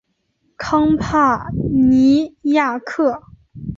[0.57, 3.21] 康帕尼亚克。